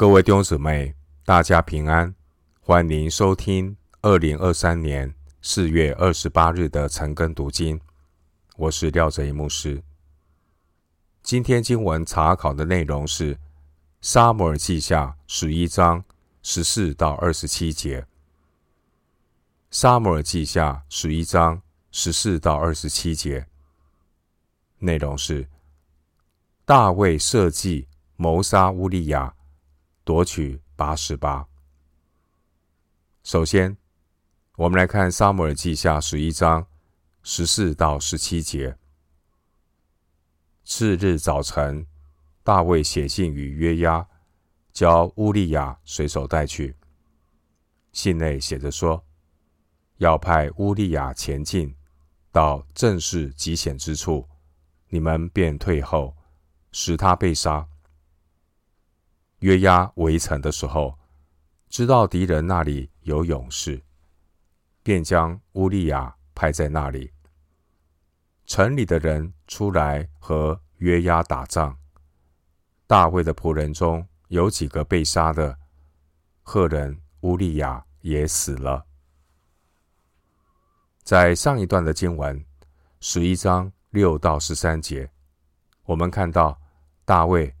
[0.00, 0.94] 各位弟兄姊妹，
[1.26, 2.14] 大家平安，
[2.62, 7.78] 欢迎收听二零二三年四月二十八日的晨更读经。
[8.56, 9.82] 我是廖哲一牧师。
[11.22, 13.34] 今天经文查考的内容是
[14.00, 16.02] 《撒母耳记下》十一章
[16.42, 18.00] 十四到二十七节。
[19.70, 21.60] 《撒母耳记下》十一章
[21.92, 23.46] 十四到二十七节
[24.78, 25.46] 内容是
[26.64, 27.86] 大卫设计
[28.16, 29.34] 谋杀乌利亚。
[30.10, 31.46] 夺取八十八。
[33.22, 33.76] 首先，
[34.56, 36.66] 我们来看《撒母耳记下》十一章
[37.22, 38.76] 十四到十七节。
[40.64, 41.86] 次日早晨，
[42.42, 44.04] 大卫写信与约押，
[44.72, 46.74] 叫乌利亚随手带去。
[47.92, 49.06] 信内写着说，
[49.98, 51.72] 要派乌利亚前进
[52.32, 54.28] 到正是极险之处，
[54.88, 56.16] 你们便退后，
[56.72, 57.69] 使他被杀。
[59.40, 60.98] 约押围城的时候，
[61.70, 63.82] 知道敌人那里有勇士，
[64.82, 67.10] 便将乌利亚派在那里。
[68.44, 71.74] 城里的人出来和约押打仗，
[72.86, 75.58] 大卫的仆人中有几个被杀的，
[76.42, 78.84] 赫人乌利亚也死了。
[81.02, 82.44] 在上一段的经文
[83.00, 85.10] 十一章六到十三节，
[85.84, 86.60] 我们看到
[87.06, 87.54] 大卫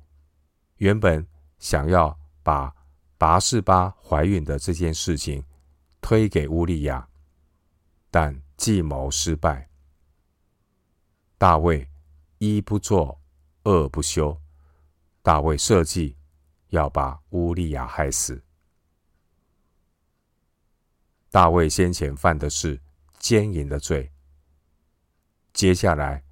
[0.76, 1.26] 原本。
[1.60, 2.74] 想要把
[3.18, 5.44] 拔士巴怀孕的这件事情
[6.00, 7.06] 推给乌利亚，
[8.10, 9.68] 但计谋失败。
[11.36, 11.86] 大卫
[12.38, 13.20] 一不做，
[13.64, 14.36] 二不休。
[15.22, 16.16] 大卫设计
[16.68, 18.42] 要把乌利亚害死。
[21.30, 22.80] 大卫先前犯的是
[23.18, 24.10] 奸淫的罪，
[25.52, 26.24] 接下来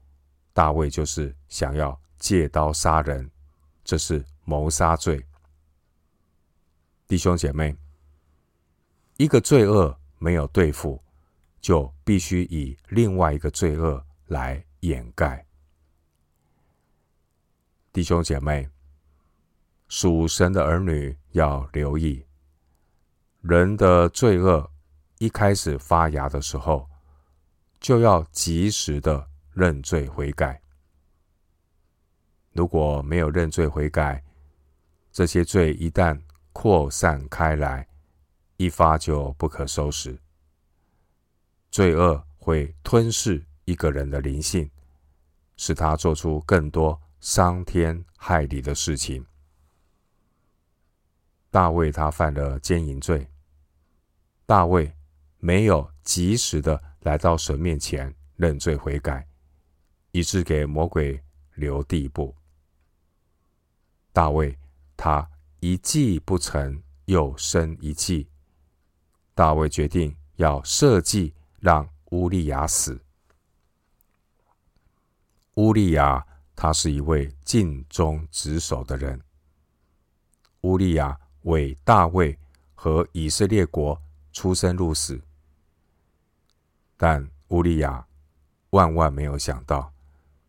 [0.55, 3.31] 大卫就是想要借刀杀人，
[3.85, 4.25] 这是。
[4.49, 5.23] 谋杀罪，
[7.07, 7.77] 弟兄姐妹，
[9.19, 11.05] 一个罪恶没有对付，
[11.61, 15.47] 就必须以另外一个罪恶来掩盖。
[17.93, 18.67] 弟兄姐妹，
[19.87, 22.25] 属神的儿女要留意，
[23.43, 24.73] 人的罪恶
[25.19, 26.89] 一开始发芽的时候，
[27.81, 30.59] 就要及时的认罪悔改。
[32.53, 34.25] 如果没有认罪悔改，
[35.19, 36.17] 这些罪一旦
[36.53, 37.89] 扩散开来，
[38.57, 40.17] 一发就不可收拾。
[41.73, 44.71] 罪恶会吞噬一个人的灵性，
[45.57, 49.27] 使他做出更多伤天害理的事情。
[51.51, 53.27] 大卫他犯了奸淫罪，
[54.47, 54.95] 大卫
[55.39, 59.27] 没有及时的来到神面前认罪悔改，
[60.13, 61.21] 以致给魔鬼
[61.57, 62.33] 留地步。
[64.13, 64.57] 大卫。
[64.99, 68.29] 他一计不成，又生一计。
[69.33, 73.01] 大卫决定要设计让乌利亚死。
[75.55, 76.27] 乌利亚
[76.57, 79.21] 他是一位尽忠职守的人。
[80.63, 82.37] 乌利亚为大卫
[82.75, 85.21] 和以色列国出生入死，
[86.97, 88.05] 但乌利亚
[88.71, 89.93] 万万没有想到，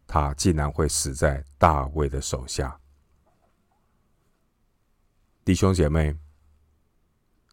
[0.08, 2.80] 他竟然会死在大卫的手下。
[5.50, 6.16] 弟兄姐妹，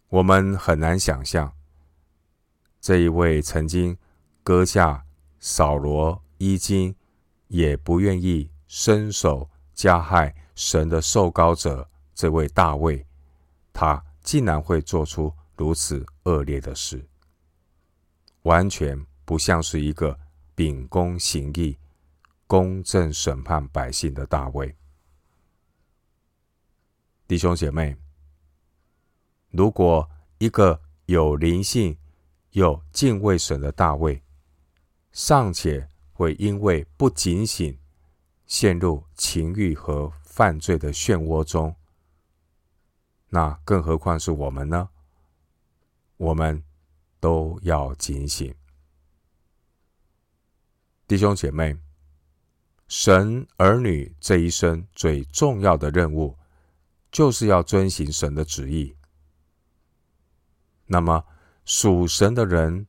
[0.08, 1.50] 我们很难想象，
[2.78, 3.96] 这一位曾经
[4.42, 5.06] 割下
[5.40, 6.94] 扫罗衣襟，
[7.48, 13.06] 也不愿意伸手加害神的受膏者，这位大卫，
[13.72, 17.02] 他竟然会做出如此恶劣的事，
[18.42, 20.20] 完全不像是一个
[20.54, 21.78] 秉公行义、
[22.46, 24.76] 公正审判百姓的大卫。
[27.28, 27.96] 弟兄姐妹，
[29.50, 31.98] 如果一个有灵性
[32.50, 34.22] 有敬畏神的大卫，
[35.10, 37.76] 尚且会因为不警醒，
[38.46, 41.74] 陷入情欲和犯罪的漩涡中，
[43.30, 44.88] 那更何况是我们呢？
[46.18, 46.62] 我们
[47.18, 48.54] 都要警醒，
[51.08, 51.76] 弟兄姐妹，
[52.86, 56.38] 神儿女这一生最重要的任务。
[57.16, 58.94] 就是要遵行神的旨意。
[60.84, 61.24] 那么，
[61.64, 62.86] 属神的人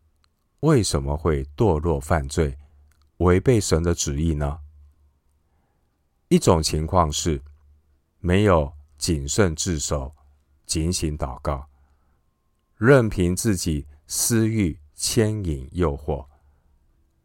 [0.60, 2.58] 为什么会堕落犯罪，
[3.20, 4.60] 违背神的旨意呢？
[6.28, 7.42] 一种情况是
[8.20, 10.14] 没有谨慎自守、
[10.66, 11.70] 警醒祷告，
[12.76, 16.28] 任凭自己私欲牵引诱惑，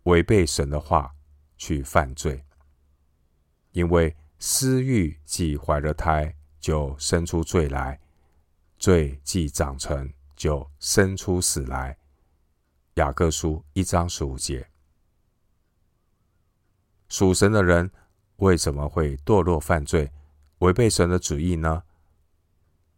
[0.05, 1.13] 违背神的话
[1.57, 2.45] 去犯罪。
[3.73, 6.37] 因为私欲既怀了胎。
[6.63, 7.99] 就生出罪来，
[8.79, 11.99] 罪既长成，就生出死来。
[12.95, 14.71] 雅各书一章十五节。
[17.09, 17.91] 属神的人
[18.37, 20.13] 为什么会堕落犯罪，
[20.59, 21.83] 违背神的旨意呢？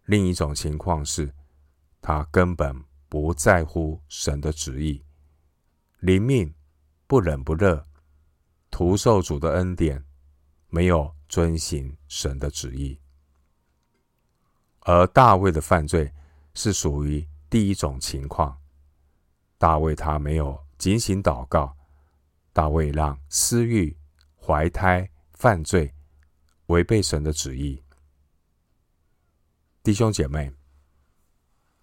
[0.04, 1.32] 另一种情况是，
[2.02, 5.02] 他根本不在乎神的旨意，
[6.00, 6.54] 灵命
[7.06, 7.86] 不冷不热，
[8.70, 10.04] 徒受主的恩典，
[10.68, 13.00] 没有遵行神的旨意。
[14.84, 16.10] 而大卫的犯罪
[16.54, 18.58] 是属于第一种情况，
[19.58, 21.76] 大卫他没有警醒祷告，
[22.54, 23.94] 大卫让私欲。
[24.46, 25.90] 怀胎犯罪，
[26.66, 27.82] 违背神的旨意。
[29.82, 30.52] 弟兄姐妹，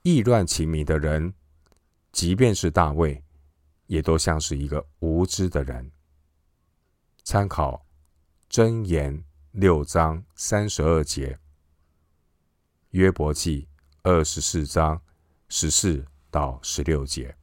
[0.03, 1.33] 意乱情迷的人，
[2.12, 3.24] 即便是大卫，
[3.88, 5.92] 也都像是一个无知的人。
[7.24, 7.83] 参考
[8.48, 11.39] 箴言六章三十二节，
[12.92, 13.68] 约伯记
[14.04, 15.02] 二十四章
[15.50, 17.36] 十四到十六节。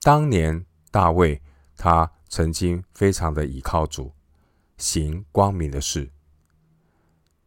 [0.00, 1.40] 当年大卫，
[1.76, 2.10] 他。
[2.32, 4.14] 曾经非常的倚靠主，
[4.76, 6.08] 行光明的事。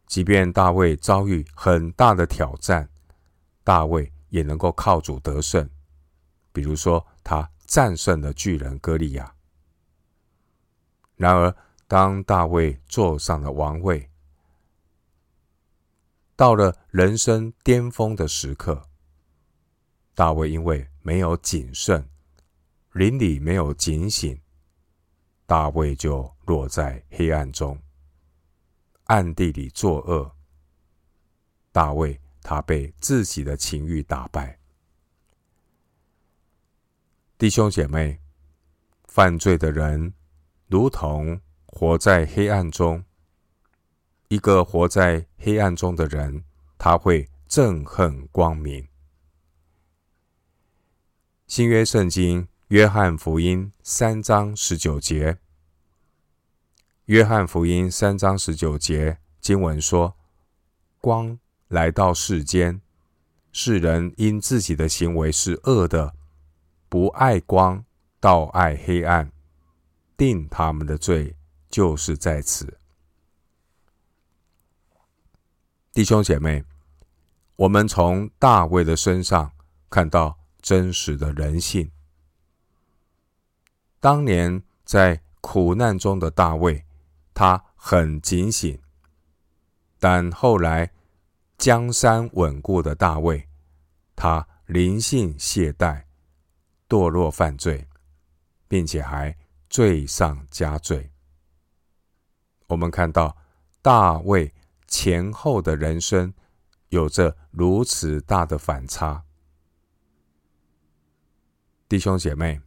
[0.06, 2.86] 即便大卫遭遇很大的挑战，
[3.62, 5.66] 大卫也能够靠主得胜。
[6.52, 9.34] 比如说，他战胜了巨人歌利亚。
[11.16, 11.56] 然而，
[11.88, 14.10] 当大卫坐上了王位，
[16.36, 18.88] 到了人生巅峰的时刻，
[20.14, 22.08] 大卫因为没有谨慎，
[22.92, 24.40] 邻里没有警醒。
[25.46, 27.78] 大卫就落在黑暗中，
[29.04, 30.34] 暗地里作恶。
[31.70, 34.58] 大卫他被自己的情欲打败。
[37.38, 38.20] 弟兄姐妹，
[39.04, 40.14] 犯罪的人
[40.66, 43.04] 如同活在黑暗中。
[44.34, 46.42] 一个活在黑暗中的人，
[46.76, 48.88] 他会憎恨光明。
[51.46, 52.48] 新约圣经。
[52.68, 55.38] 约翰福音三章十九节。
[57.04, 60.16] 约翰福音三章十九节经文说
[60.98, 61.38] ：“光
[61.68, 62.80] 来到世间，
[63.52, 66.14] 世人因自己的行为是恶的，
[66.88, 67.84] 不爱光，
[68.18, 69.30] 倒爱黑暗，
[70.16, 71.36] 定他们的罪
[71.70, 72.78] 就是在此。”
[75.94, 76.64] 弟兄姐妹，
[77.54, 79.52] 我们从大卫的身上
[79.88, 81.88] 看到真实的人性。
[84.00, 86.84] 当年在苦难中的大卫，
[87.32, 88.76] 他很警醒；
[90.00, 90.90] 但后来
[91.58, 93.48] 江山稳固的大卫，
[94.16, 96.02] 他灵性懈怠，
[96.88, 97.86] 堕落犯罪，
[98.66, 99.36] 并且还
[99.70, 101.12] 罪上加罪。
[102.66, 103.36] 我们看到
[103.80, 104.52] 大卫
[104.96, 106.32] 前后的人生
[106.90, 109.24] 有着如此大的反差，
[111.88, 112.60] 弟兄姐妹。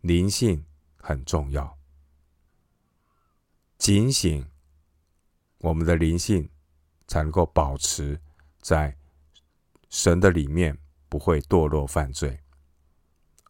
[0.00, 0.64] 灵性
[0.96, 1.76] 很重要，
[3.76, 4.48] 警醒
[5.58, 6.48] 我们的灵性，
[7.06, 8.18] 才能够保持
[8.62, 8.96] 在
[9.90, 10.78] 神的里面，
[11.10, 12.40] 不会堕落犯罪。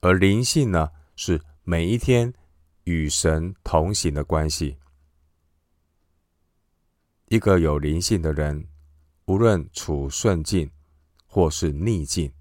[0.00, 2.34] 而灵性呢，是每一天
[2.82, 4.78] 与神同行的关系。
[7.30, 8.66] 一个有灵性的人，
[9.26, 10.70] 无论处顺境
[11.26, 12.32] 或是逆境，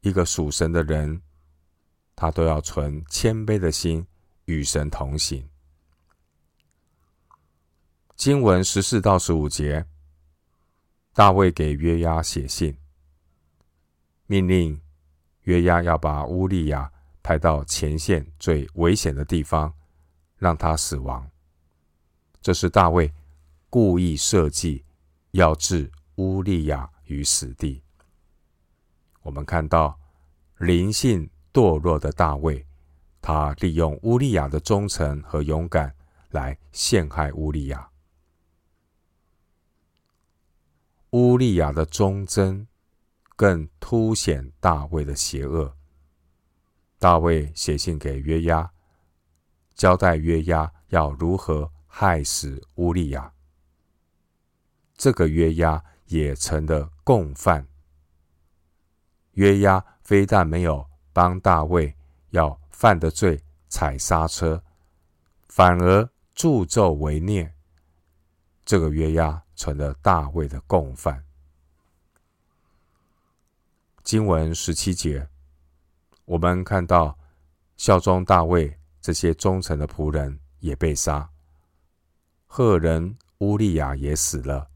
[0.00, 1.22] 一个属神的人。
[2.18, 4.06] 他都要存谦卑的心，
[4.46, 5.46] 与神同行。
[8.16, 9.84] 经文十四到十五节，
[11.12, 12.74] 大卫给约押写信，
[14.24, 14.80] 命令
[15.42, 16.90] 约押要把乌利亚
[17.22, 19.74] 派到前线最危险的地方，
[20.38, 21.30] 让他死亡。
[22.46, 23.12] 这是大卫
[23.68, 24.84] 故意设计，
[25.32, 27.82] 要置乌利亚于死地。
[29.22, 29.98] 我们看到
[30.58, 31.28] 灵性。
[31.52, 32.64] 堕落的大卫，
[33.20, 35.92] 他利用乌利亚的忠诚和勇敢
[36.28, 37.88] 来陷害乌利亚。
[41.10, 42.68] 乌利亚的忠贞
[43.34, 45.74] 更凸显大卫的邪恶。
[46.98, 48.70] 大卫写信给约押，
[49.74, 53.32] 交代约押要如何害死乌利亚。
[54.98, 57.66] 这个约押也成了共犯。
[59.32, 60.86] 约押非但没有。
[61.14, 61.96] 帮大卫
[62.28, 64.62] 要犯的罪踩刹车，
[65.48, 67.50] 反而助纣为虐。
[68.66, 71.24] 这个约押成了大卫的共犯。
[74.04, 75.26] 经文十七节，
[76.26, 77.18] 我们看到
[77.78, 81.26] 效忠大卫这些忠诚的仆人也被杀。
[82.46, 84.68] 赫人乌利亚也死了。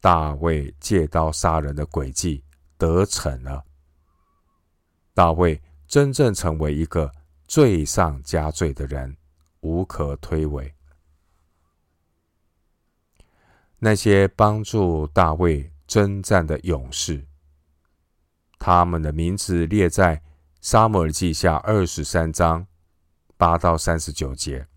[0.00, 2.44] 大卫借刀杀人的诡计
[2.76, 3.64] 得逞了。
[5.14, 7.12] 大卫真正成为一个
[7.46, 9.16] 罪上加罪的人，
[9.60, 10.72] 无可推诿。
[13.80, 17.26] 那些帮助大卫征战的勇士，
[18.58, 20.22] 他们的名字列在
[20.60, 22.66] 撒母耳记下二十三章
[23.36, 24.68] 八到三十九节，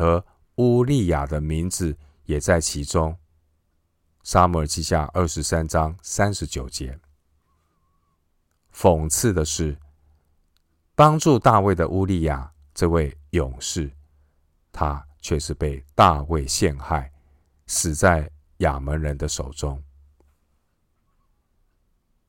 [0.00, 0.24] 而
[0.56, 3.14] 乌利亚的名字也在其中。
[4.22, 6.98] 撒母耳记下二十三章三十九节。
[8.74, 9.76] 讽刺的是，
[10.94, 13.90] 帮助大卫的乌利亚这位勇士，
[14.72, 17.12] 他却是被大卫陷害。
[17.66, 18.28] 死在
[18.58, 19.80] 亚扪人的手中。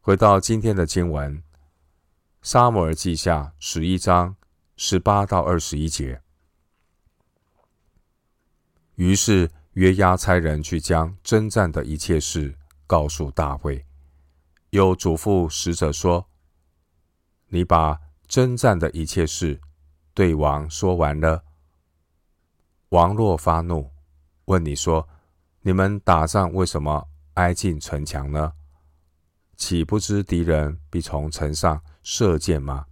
[0.02, 1.38] 回到今天的经文，
[2.42, 4.36] 《撒母耳记下》十一章
[4.76, 6.21] 十八到二十一节。
[9.02, 12.56] 于是约押差人去将征战的一切事
[12.86, 13.84] 告诉大卫，
[14.70, 16.30] 又嘱咐使者说
[17.50, 19.60] ：“你把征战的一切事
[20.14, 21.44] 对王说完了。
[22.90, 23.90] 王若发怒，
[24.46, 25.10] 问你说。”
[25.64, 28.54] 你们打仗为什么挨近城墙呢？
[29.56, 32.88] 岂不知敌人必从城上射箭吗？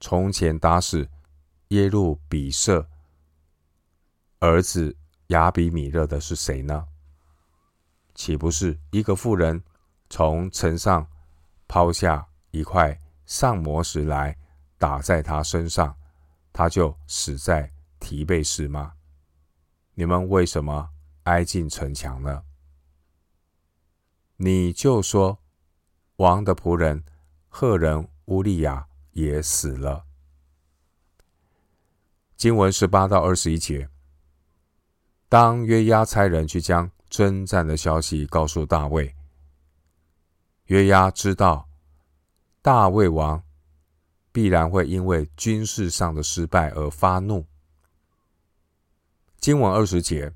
[0.00, 1.08] 从前打死
[1.68, 2.90] 耶路比色
[4.44, 4.94] 儿子
[5.28, 6.86] 亚比米勒的是谁呢？
[8.14, 9.64] 岂不是一个妇人
[10.10, 11.08] 从城上
[11.66, 14.36] 抛下一块上磨石来
[14.76, 15.96] 打在他身上，
[16.52, 18.92] 他就死在提备示吗？
[19.94, 20.90] 你们为什么？
[21.22, 22.42] 挨近城墙呢，
[24.36, 25.38] 你就说
[26.16, 27.02] 王的仆人
[27.48, 30.04] 赫人乌利亚也死了。
[32.36, 33.88] 经文十八到二十一节，
[35.34, 39.16] 当约押差人去将征战的消息告诉大卫，
[40.66, 41.68] 约押知道
[42.62, 43.42] 大卫王
[44.30, 47.44] 必然会因为军事上的失败而发怒。
[49.40, 50.32] 经文二十节。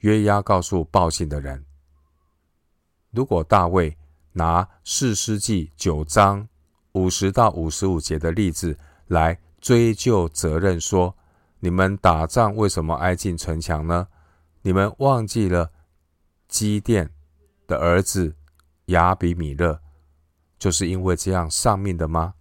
[0.00, 1.64] 约押告诉报信的人
[3.10, 3.96] ：“如果大卫
[4.32, 6.46] 拿四世纪九章
[6.92, 11.16] 五十到五十五节的例子来追究责任，说
[11.64, 14.08] 你们打仗为什么挨近城墙呢？
[14.62, 15.70] 你们忘记了
[16.48, 17.08] 基甸
[17.68, 18.34] 的儿子
[18.86, 19.80] 亚比米勒
[20.58, 22.34] 就是因为这样丧命的吗？”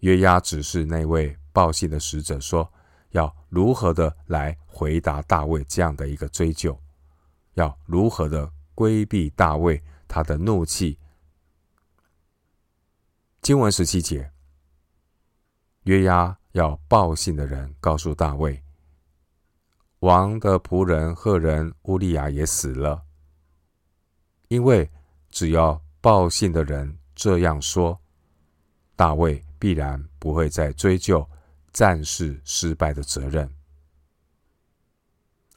[0.00, 2.70] 约押指示那位报信的使者说。
[3.12, 6.78] 要如何的来回答大卫这样的一个追究？
[7.54, 10.98] 要如何的规避大卫他的怒气？
[13.40, 14.30] 经文十七节，
[15.84, 18.62] 约押要报信的人告诉大卫，
[20.00, 23.02] 王的仆人赫人乌利亚也死了。
[24.48, 24.90] 因为
[25.30, 28.00] 只要报信的人这样说，
[28.96, 31.28] 大卫必然不会再追究。
[31.70, 33.48] 战事失败的责任，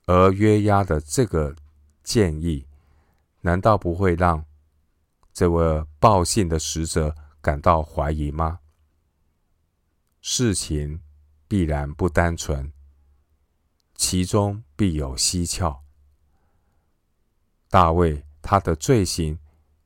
[0.06, 1.56] 而约押的这个
[2.04, 2.68] 建议，
[3.40, 4.46] 难道不会让
[5.34, 8.60] 这位报信的使者感到怀疑吗？
[10.22, 11.02] 事情
[11.48, 12.72] 必然不单纯，
[13.96, 15.84] 其中必有蹊跷。
[17.70, 19.40] 大卫他的罪行，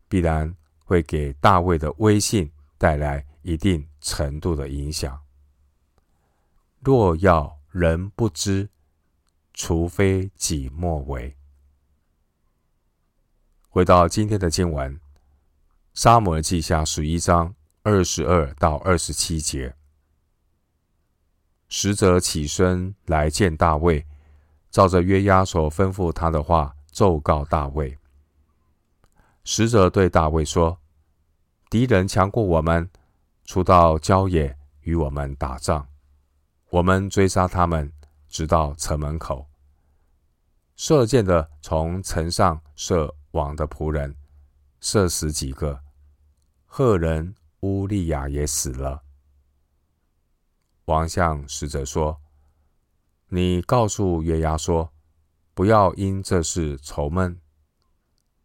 [0.10, 5.24] 必然会给大卫的威信带来一定程度的影响。
[6.80, 8.70] 若要人不知，
[9.54, 11.38] 除非己莫为。
[13.70, 14.96] 回到今天的经文，
[15.94, 19.76] 《撒母耳记下》十一章二十二到二十七节，
[21.68, 24.06] 使者起身来见大卫，
[24.70, 27.98] 照着约押所吩咐他的话，奏告大卫。
[29.44, 30.80] 使者对大卫说
[31.70, 32.90] ：“敌人强过我们，
[33.46, 35.88] 出到郊野与我们打仗。”
[36.72, 37.92] 我们追杀他们，
[38.28, 39.48] 直到城门口。
[40.76, 44.14] 射箭的从城上射王的仆人，
[44.82, 45.80] 射死几个。
[46.66, 49.05] 赫人乌利亚也死了。
[50.86, 52.22] 王向使者说
[53.30, 54.92] ：“你告诉月牙说，
[55.54, 57.40] 不要因这事愁闷。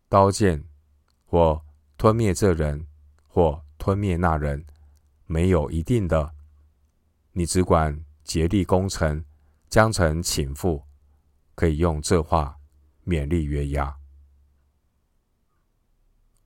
[0.08, 0.64] 刀剑
[1.24, 1.62] 或
[1.96, 2.86] 吞灭这人，
[3.26, 4.66] 或吞灭那人，
[5.26, 6.34] 没有一定的。
[7.32, 9.24] 你只管。”竭力攻城，
[9.68, 10.84] 将城请复，
[11.56, 12.60] 可以用这话
[13.04, 13.96] 勉励月牙。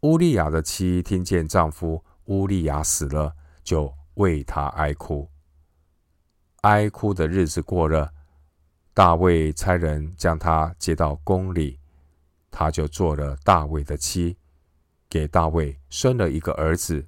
[0.01, 5.31] 乌利亚的妻听见丈夫乌利亚死了，就为他哀哭。
[6.65, 8.11] 哀哭的日子过了，
[8.95, 11.79] 大卫差人将她接到宫里，
[12.51, 14.39] 她就做了大卫的妻，
[15.11, 17.07] 给大卫生了一个儿子。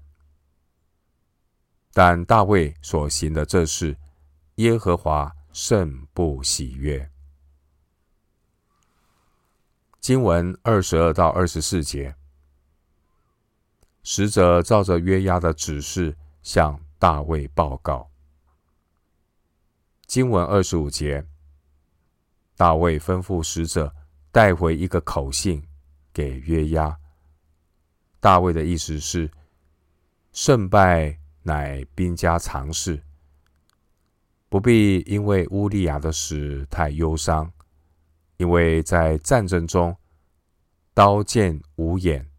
[1.94, 3.96] 但大卫所行的这事，
[4.56, 7.10] 耶和华甚不喜悦。
[9.98, 12.14] 经文二十二到二十四节，
[14.02, 18.10] 使者照着约押的指示向大卫报告。
[20.06, 21.26] 经文二十五节，
[22.56, 23.92] 大卫吩咐使者
[24.30, 25.66] 带回一个口信
[26.12, 26.96] 给约押。
[28.20, 29.28] 大卫的意思是：
[30.32, 33.02] 胜败乃兵家常事，
[34.48, 37.52] 不必因为乌利亚的死太忧伤，
[38.36, 39.96] 因为在战争中，
[40.94, 42.30] 刀剑无眼，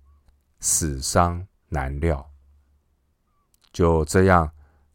[0.62, 2.32] 死伤难料。
[3.74, 4.50] 就这样，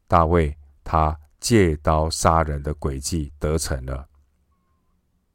[0.09, 1.19] 大卫他。
[1.43, 4.09] 借刀杀人的诡计得逞了。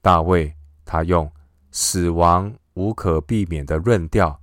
[0.02, 1.30] 大卫他用
[1.70, 4.40] 死亡无可避免的论调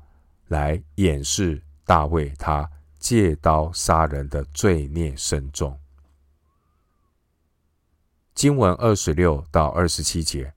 [0.48, 5.80] 来掩饰大卫他借刀杀人的罪孽深重。
[8.34, 10.52] 经文二十六到二十七节，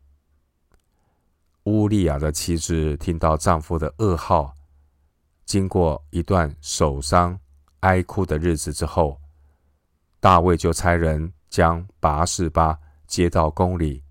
[1.63, 4.53] 乌利亚的妻子听到丈夫的噩耗，
[5.45, 7.39] 经过一段守丧
[7.79, 9.21] 哀哭的日子之后。
[10.19, 14.03] 大卫就差人将拔示巴接到宫里，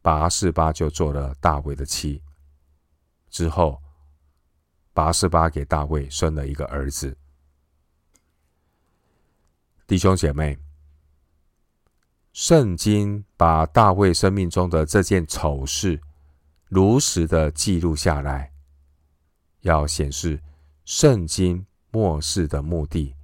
[0.00, 2.22] 拔示巴就做了大卫的妻。
[3.28, 3.80] 之后，
[4.92, 7.16] 拔示巴给大卫生了一个儿子。
[9.86, 10.56] 弟兄姐妹，
[12.32, 16.00] 圣经把大卫生命中的这件丑事
[16.68, 18.52] 如实的记录下来，
[19.62, 20.40] 要显示
[20.84, 23.14] 圣经末世的目的。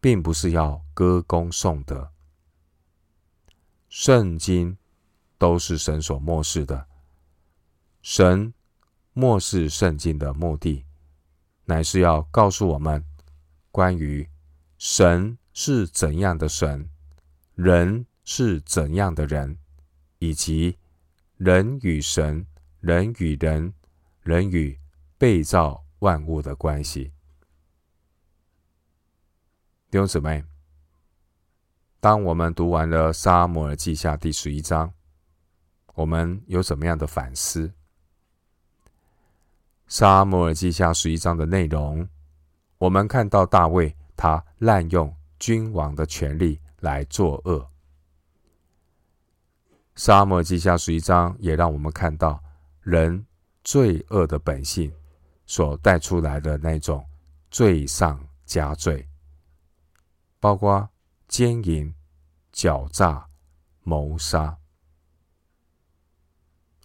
[0.00, 2.10] 并不是要歌功颂德，
[3.88, 4.76] 圣经
[5.38, 6.86] 都是神所默示的。
[8.02, 8.54] 神
[9.12, 10.84] 默示圣经的目的，
[11.64, 13.04] 乃是要告诉我们
[13.72, 14.28] 关于
[14.78, 16.88] 神是怎样的神，
[17.54, 19.58] 人是怎样的人，
[20.18, 20.76] 以及
[21.36, 22.46] 人与神、
[22.80, 23.72] 人与人、
[24.22, 24.78] 人与
[25.18, 27.10] 被造万物的关系。
[29.96, 30.44] 弟兄姊妹，
[32.00, 34.92] 当我们读完了《撒母耳记下》第十一章，
[35.94, 37.66] 我们有什么样的反思？
[39.88, 42.06] 《撒母耳记下》十一章的内容，
[42.76, 47.58] 我们看到大卫他滥用君王的权力来作恶。
[49.94, 52.38] 《撒母耳记下》十一章也让我们看到
[52.82, 53.24] 人
[53.64, 54.92] 罪恶的本性
[55.46, 57.02] 所带出来的那种
[57.50, 59.08] 罪上加罪。
[60.46, 60.88] 包括
[61.26, 61.92] 奸淫、
[62.52, 63.26] 狡诈、
[63.82, 64.56] 谋杀，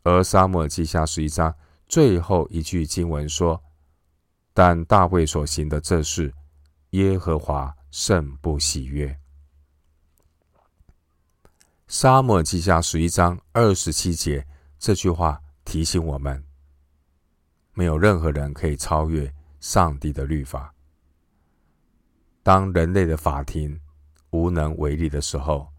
[0.01, 1.55] 而撒母耳记下十一章
[1.87, 3.61] 最后一句经文说
[4.51, 6.33] ：“但大卫所行的这事，
[6.89, 9.15] 耶和华甚不喜悦。”
[11.87, 14.47] 撒母耳记下十一章二十七节
[14.79, 16.43] 这句话提醒我们：
[17.73, 20.73] 没有任何人可以超越上帝的律法。
[22.43, 23.79] 当人类的法庭
[24.31, 25.71] 无能为力的时候，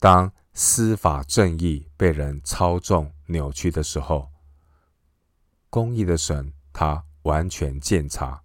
[0.00, 4.30] 当司法正义被人操纵扭曲的时候，
[5.70, 8.42] 公义的神他完全鉴察。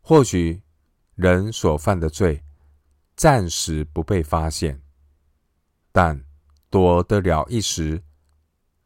[0.00, 0.62] 或许
[1.14, 2.42] 人所犯的罪
[3.14, 4.82] 暂时不被发现，
[5.92, 6.24] 但
[6.70, 8.02] 躲得了一时，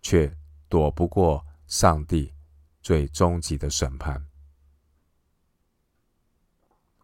[0.01, 0.37] 却
[0.69, 2.35] 躲不过上帝
[2.83, 4.27] 最终极的审判。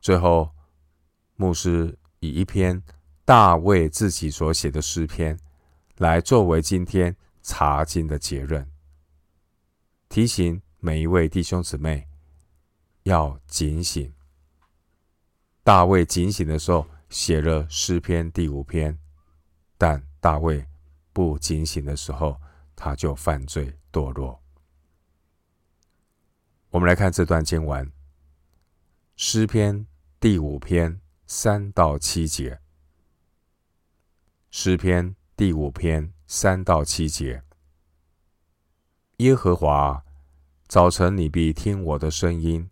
[0.00, 0.50] 最后，
[1.36, 2.82] 牧师以一篇
[3.24, 5.38] 大卫自己所写的诗篇，
[5.96, 8.66] 来作为今天查经的结论，
[10.08, 12.06] 提醒每一位弟兄姊妹
[13.02, 14.12] 要警醒。
[15.64, 18.98] 大卫警醒的时候，写了诗篇第五篇，
[19.76, 20.64] 但大卫
[21.12, 22.40] 不警醒的时候，
[22.76, 24.40] 他就犯罪堕落。
[26.70, 27.90] 我们来看这段经文。
[29.20, 29.84] 诗篇
[30.20, 32.60] 第五篇三到七节。
[34.48, 37.42] 诗篇第五篇三到七节。
[39.16, 40.04] 耶和华，
[40.68, 42.70] 早晨你必听我的声音，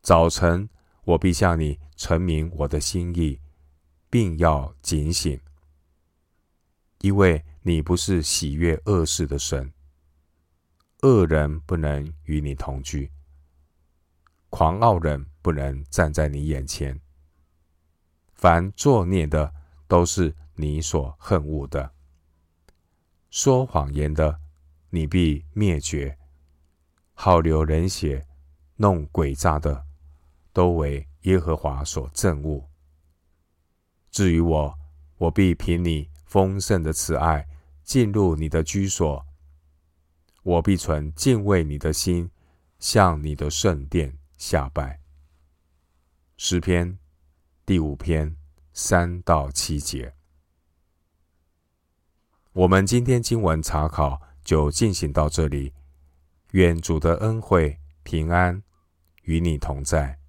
[0.00, 0.66] 早晨
[1.04, 3.38] 我必向你陈明我的心意，
[4.08, 5.38] 并要警醒，
[7.02, 9.70] 因为你不是喜悦恶事的神，
[11.02, 13.12] 恶人不能与你同居。
[14.48, 17.00] 狂傲人不能站在你眼前，
[18.34, 19.52] 凡作孽的，
[19.86, 21.92] 都是你所恨恶的。
[23.30, 24.40] 说谎言的，
[24.90, 26.16] 你必灭绝；
[27.14, 28.26] 好流人血、
[28.76, 29.86] 弄诡诈的，
[30.52, 32.68] 都为耶和华所憎恶。
[34.10, 34.78] 至于我，
[35.16, 37.46] 我必凭你丰盛的慈爱
[37.84, 39.24] 进入你的居所，
[40.42, 42.30] 我必存敬畏你的心，
[42.78, 45.00] 向你的圣殿下拜。
[46.42, 46.98] 诗篇
[47.66, 48.34] 第五篇
[48.72, 50.14] 三到七节，
[52.54, 55.74] 我们今天经文查考就进行到这里。
[56.52, 58.62] 愿主的恩惠平安
[59.24, 60.19] 与你同在。